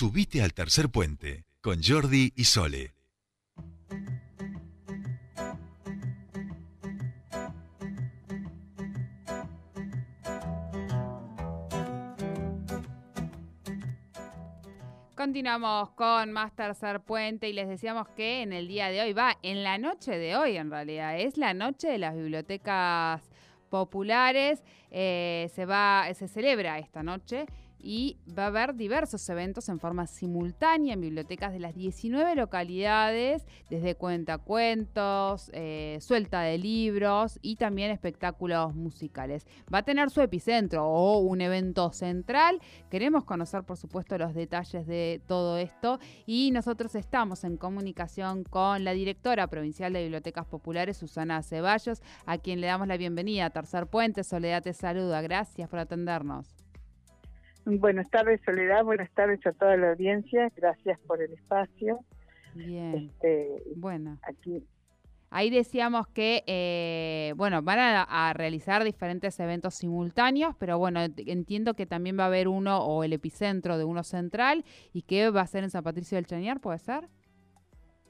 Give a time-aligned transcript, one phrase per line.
[0.00, 2.94] Subite al tercer puente con Jordi y Sole.
[15.16, 19.36] Continuamos con más Tercer Puente y les decíamos que en el día de hoy, va,
[19.42, 23.28] en la noche de hoy en realidad, es la noche de las bibliotecas
[23.68, 24.62] populares,
[24.92, 27.46] eh, se va, se celebra esta noche
[27.80, 33.46] y va a haber diversos eventos en forma simultánea en bibliotecas de las 19 localidades,
[33.70, 39.46] desde cuentacuentos, eh, suelta de libros y también espectáculos musicales.
[39.72, 42.60] Va a tener su epicentro o un evento central.
[42.90, 48.84] Queremos conocer, por supuesto, los detalles de todo esto y nosotros estamos en comunicación con
[48.84, 53.50] la directora provincial de Bibliotecas Populares, Susana Ceballos, a quien le damos la bienvenida.
[53.50, 55.20] Tercer Puente, Soledad te saluda.
[55.22, 56.67] Gracias por atendernos.
[57.76, 58.82] Buenas tardes, Soledad.
[58.82, 60.50] Buenas tardes a toda la audiencia.
[60.56, 62.00] Gracias por el espacio.
[62.54, 63.10] Bien.
[63.12, 64.18] Este, bueno.
[64.22, 64.64] Aquí.
[65.28, 71.84] Ahí decíamos que, eh, bueno, van a, realizar diferentes eventos simultáneos, pero bueno, entiendo que
[71.84, 75.46] también va a haber uno o el epicentro de uno central y que va a
[75.46, 77.04] ser en San Patricio del Chañar, ¿puede ser?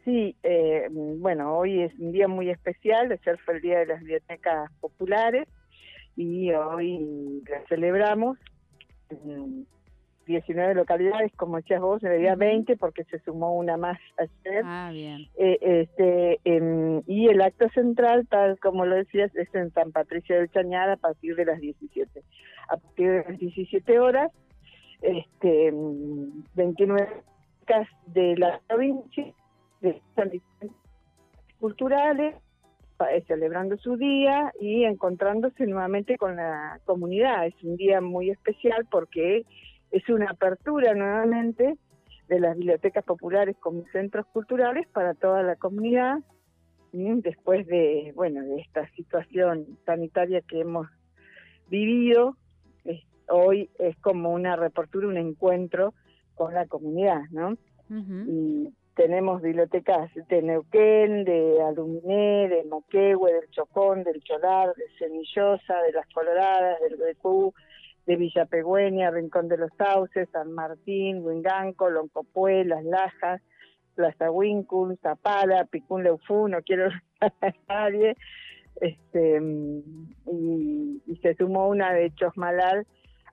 [0.04, 3.86] Sí, eh, bueno, hoy es un día muy especial, de ser fue el Día de
[3.86, 5.48] las Bibliotecas Populares
[6.14, 8.38] y hoy la celebramos
[10.26, 14.62] 19 localidades, como decías vos, debería 20 porque se sumó una más ayer.
[14.64, 15.22] Ah, bien.
[15.36, 20.36] Eh, este, em, y el acto central, tal como lo decías, es en San Patricio
[20.36, 22.22] del Chañar a partir de las 17.
[22.68, 24.30] A partir de las 17 horas,
[25.00, 25.72] este,
[26.54, 27.08] 29
[28.06, 29.34] de la provincia,
[29.80, 30.02] de
[31.60, 32.47] culturales, eh,
[33.26, 37.46] celebrando su día y encontrándose nuevamente con la comunidad.
[37.46, 39.44] Es un día muy especial porque
[39.90, 41.76] es una apertura nuevamente
[42.28, 46.18] de las bibliotecas populares como centros culturales para toda la comunidad
[46.92, 50.86] después de bueno de esta situación sanitaria que hemos
[51.68, 52.36] vivido
[53.28, 55.94] hoy es como una reapertura un encuentro
[56.34, 57.56] con la comunidad no
[57.90, 65.80] y tenemos bibliotecas de Neuquén, de Aluminé, de Moquehue, del Chocón, del Cholar, de Semillosa,
[65.82, 67.54] de Las Coloradas, del Becú,
[68.06, 73.40] de Villapegüeña, Rincón de los Sauces, San Martín, Huinganco, Loncopué, Las Lajas,
[73.94, 77.30] Plaza Wincul, Zapala, Picún Leufú, no quiero a
[77.68, 78.16] nadie,
[78.80, 79.40] este,
[80.26, 82.84] y, se sumó una de Chosmalal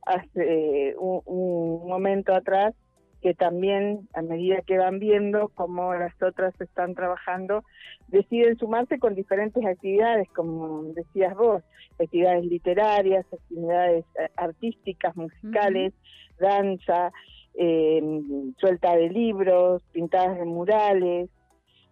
[0.05, 2.75] hace un momento atrás,
[3.25, 7.63] que también a medida que van viendo cómo las otras están trabajando,
[8.09, 11.63] deciden sumarse con diferentes actividades, como decías vos,
[11.99, 15.91] actividades literarias, actividades eh, artísticas, musicales,
[16.39, 17.11] danza,
[17.55, 21.31] em, suelta de libros, pintadas de murales,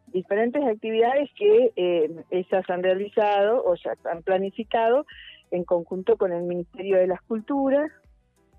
[0.09, 5.07] diferentes actividades que eh, ellas han realizado o ya han planificado
[5.49, 7.91] en conjunto con el Ministerio de las Culturas,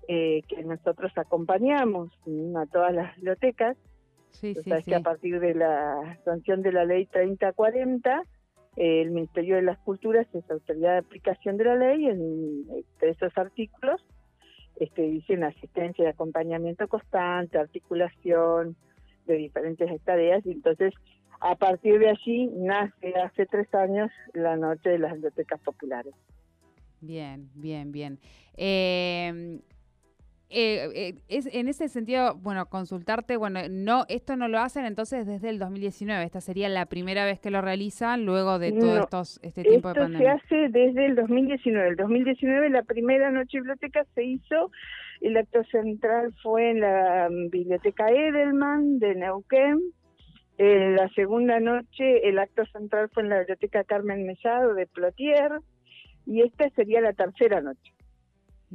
[0.07, 2.11] eh, que nosotros acompañamos
[2.57, 3.77] a todas las bibliotecas.
[4.31, 8.23] Sí, sí, que a partir de la sanción de la ley 3040,
[8.75, 12.65] eh, el Ministerio de las Culturas es autoridad de aplicación de la ley en
[13.01, 14.01] esos artículos
[14.79, 18.75] este, dicen asistencia y acompañamiento constante, articulación
[19.25, 20.93] de diferentes tareas y entonces
[21.39, 26.13] a partir de allí nace hace tres años la Noche de las Bibliotecas Populares.
[27.01, 28.19] Bien, bien, bien.
[28.57, 29.59] Eh,
[30.49, 35.25] eh, eh, es en ese sentido, bueno, consultarte, bueno, no, esto no lo hacen entonces
[35.25, 39.39] desde el 2019, esta sería la primera vez que lo realizan luego de todo estos,
[39.41, 40.39] este tiempo de pandemia.
[40.39, 44.71] se hace desde el 2019, el 2019 la primera noche biblioteca se hizo,
[45.21, 49.79] el acto central fue en la mm, biblioteca Edelman de Neuquén,
[50.57, 55.51] la segunda noche el acto central fue en la biblioteca Carmen Mellado de Plotier,
[56.25, 57.94] y esta sería la tercera noche.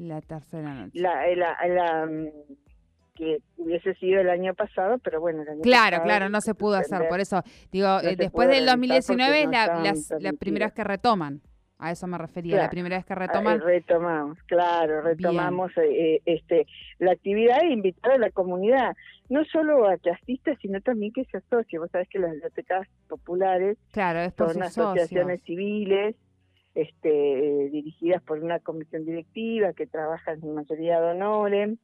[0.01, 0.99] La tercera noche.
[0.99, 2.29] La, la, mm,
[3.15, 5.43] que hubiese sido el año pasado, pero bueno.
[5.63, 9.83] claro, claro, no se pudo hacer, por eso digo, eh, después del 2019 es la,
[9.83, 11.43] las, primera vez que retoman.
[11.83, 13.59] A eso me refería, la primera vez que retoman.
[13.61, 16.67] retomamos, claro, retomamos eh, este
[16.99, 18.95] la actividad e invitar a la comunidad,
[19.31, 21.79] no solo a que asista, sino también que se asocie.
[21.79, 26.17] Vos sabés que las bibliotecas populares claro, son asociaciones civiles
[26.75, 31.79] este, dirigidas por una comisión directiva que trabaja en mayoría de honores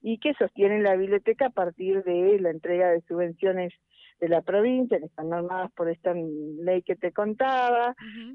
[0.00, 3.72] y que sostienen la biblioteca a partir de la entrega de subvenciones
[4.20, 7.94] de la provincia, que están normadas por esta ley que te contaba,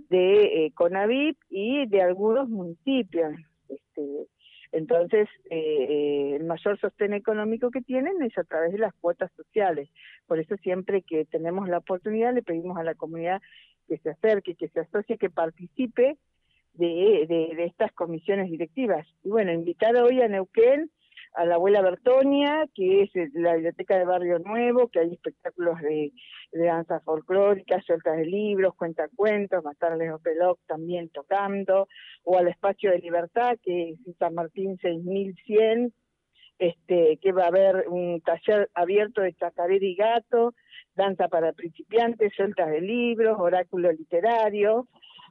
[0.09, 3.33] de eh, CONAVIP y de algunos municipios.
[3.67, 4.27] Este,
[4.73, 9.31] Entonces, eh, eh, el mayor sostén económico que tienen es a través de las cuotas
[9.37, 9.87] sociales.
[10.25, 13.39] Por eso siempre que tenemos la oportunidad le pedimos a la comunidad
[13.87, 16.17] que se acerque, que se asocie, que participe
[16.73, 19.07] de, de, de estas comisiones directivas.
[19.23, 20.89] Y bueno, invitar hoy a Neuquén
[21.33, 26.11] a la abuela Bertonia, que es la biblioteca de Barrio Nuevo, que hay espectáculos de,
[26.51, 31.87] de danza folclórica, sueltas de libros, cuentacuentos, estar Leo Peloc también tocando,
[32.23, 35.93] o al Espacio de Libertad, que es San Martín 6100,
[36.59, 40.53] este, que va a haber un taller abierto de chacarera y gato,
[40.95, 44.87] danza para principiantes, sueltas de libros, oráculo literario,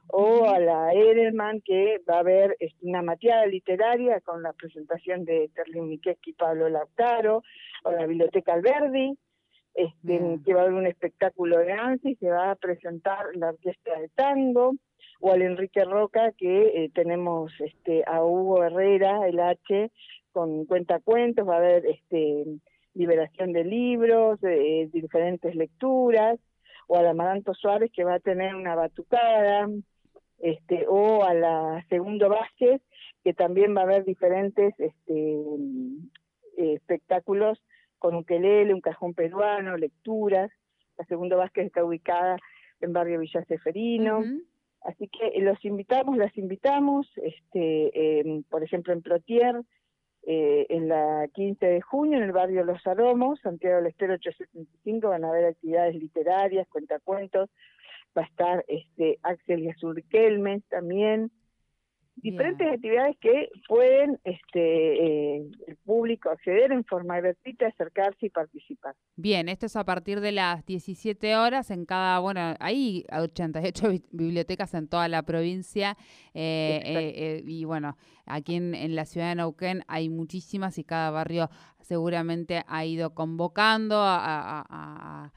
[0.07, 5.25] o a la Edelman, que va a haber este, una mateada literaria con la presentación
[5.25, 7.43] de Terlin Miqueschi y Pablo Lautaro,
[7.83, 9.17] o la Biblioteca Alberdi,
[9.73, 13.49] este, que va a haber un espectáculo de danza y se va a presentar la
[13.49, 14.75] orquesta de tango,
[15.19, 19.91] o al Enrique Roca, que eh, tenemos este, a Hugo Herrera, el H,
[20.31, 22.45] con cuentacuentos, va a haber este,
[22.93, 26.39] liberación de libros, eh, diferentes lecturas,
[26.87, 29.69] o al Amaranto Suárez, que va a tener una batucada,
[30.43, 32.81] este, o a la Segundo Vázquez,
[33.23, 35.41] que también va a haber diferentes este,
[36.57, 37.63] espectáculos
[37.97, 40.51] con un quelele, un cajón peruano, lecturas.
[40.97, 42.37] La Segundo Vázquez está ubicada
[42.81, 44.21] en barrio Villa Seferino.
[44.81, 49.61] Así que los invitamos, las invitamos, este, por ejemplo en Plotier,
[50.25, 55.07] eh, en la 15 de junio en el barrio Los Aromos, Santiago del Estero 875,
[55.07, 57.49] van a haber actividades literarias, cuentacuentos,
[58.17, 61.31] va a estar este Axel y Azul Kelmes también,
[62.15, 68.95] diferentes actividades que pueden este eh, el público acceder en forma gratuita, acercarse y participar.
[69.15, 74.73] Bien, esto es a partir de las 17 horas en cada, bueno, hay 88 bibliotecas
[74.73, 75.97] en toda la provincia
[76.33, 81.49] eh, eh, y bueno, aquí en, la ciudad de Neuquén hay muchísimas y cada barrio
[81.81, 85.31] seguramente ha ido convocando a a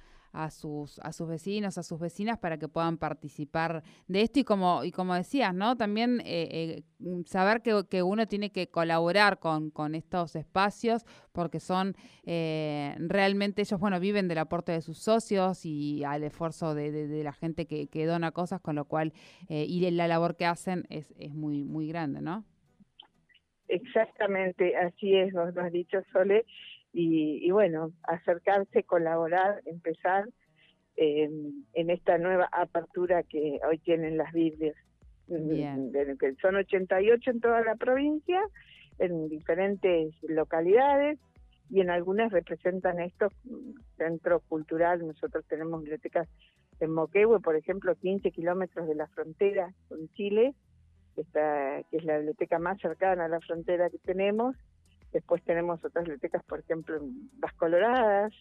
[0.51, 4.85] sus, a sus vecinos, a sus vecinas para que puedan participar de esto y como,
[4.85, 5.77] y como decías, ¿no?
[5.77, 11.59] También eh, eh, saber que, que, uno tiene que colaborar con, con estos espacios porque
[11.59, 11.95] son
[12.25, 17.25] eh, realmente ellos, bueno, viven del aporte de sus socios y al esfuerzo de, de,
[17.25, 19.13] la gente que, que, dona cosas, con lo cual,
[19.49, 22.45] y la labor que hacen es, es muy, muy grande, ¿no?
[23.69, 26.45] Exactamente, así es, vos lo has dicho, Sole
[26.99, 30.27] y, bueno, acercarse, colaborar, empezar
[30.97, 31.29] eh,
[31.75, 34.75] en esta nueva apertura que hoy tienen las Biblias.
[35.27, 35.93] Bien.
[36.19, 38.41] Que son 88 en toda la provincia,
[38.99, 41.19] en diferentes localidades,
[41.69, 43.31] y en algunas representan estos
[43.99, 45.07] centros culturales.
[45.07, 46.27] Nosotros tenemos bibliotecas
[46.81, 50.55] en Moquehue, por ejemplo, 15 kilómetros de la frontera con Chile,
[51.17, 54.57] esta, que es la biblioteca más cercana a la frontera que tenemos,
[55.17, 58.35] Después tenemos otras bibliotecas, por ejemplo, en Las Coloradas,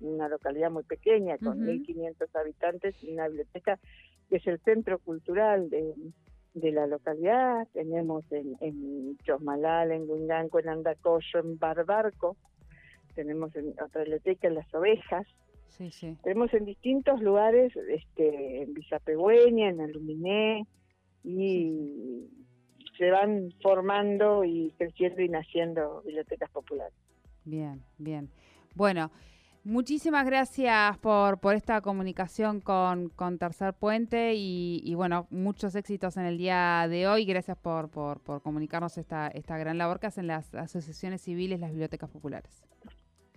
[0.00, 3.78] una localidad muy pequeña con 1.500 habitantes, y una biblioteca
[4.30, 5.92] que es el centro cultural de,
[6.54, 7.68] la localidad.
[7.74, 12.38] Tenemos en, en Chosmalal, en Huinganco, en Andacoyo, en Barbarco.
[13.14, 15.26] Tenemos en otra biblioteca en Las Ovejas.
[16.22, 20.66] Tenemos en distintos lugares, este, en Villapegüeña, en Aluminé,
[21.22, 22.26] y
[22.98, 26.94] se van formando y creciendo y naciendo bibliotecas populares.
[27.44, 28.28] Bien, bien.
[28.74, 29.10] Bueno,
[29.64, 36.24] muchísimas gracias por, por esta comunicación con, con Tercer Puente y, bueno, muchos éxitos en
[36.24, 37.24] el día de hoy.
[37.24, 41.70] Gracias por, por, por comunicarnos esta, esta gran labor que hacen las asociaciones civiles, las
[41.70, 42.64] bibliotecas populares.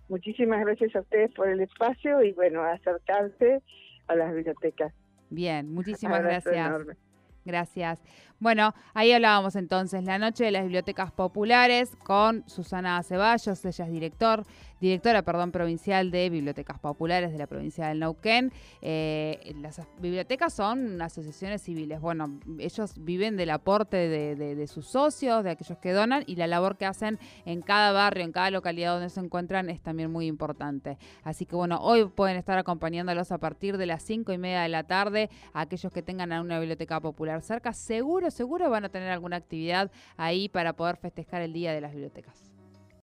[0.09, 3.61] Muchísimas gracias a ustedes por el espacio y bueno, acercarse
[4.07, 4.93] a las bibliotecas.
[5.29, 6.97] Bien, muchísimas gracias.
[7.45, 8.01] Gracias.
[8.41, 13.91] Bueno, ahí hablábamos entonces la noche de las bibliotecas populares con Susana Ceballos, ella es
[13.91, 14.47] director,
[14.79, 18.51] directora perdón, provincial de bibliotecas populares de la provincia del Neuquén.
[18.81, 22.01] Eh, las bibliotecas son asociaciones civiles.
[22.01, 26.77] Bueno, ellos viven del aporte de, sus socios, de aquellos que donan y la labor
[26.77, 30.97] que hacen en cada barrio, en cada localidad donde se encuentran es también muy importante.
[31.23, 34.69] Así que bueno, hoy pueden estar acompañándolos a partir de las cinco y media de
[34.69, 37.71] la tarde a aquellos que tengan una biblioteca popular cerca.
[37.71, 41.91] Seguro seguro van a tener alguna actividad ahí para poder festejar el Día de las
[41.91, 42.50] Bibliotecas.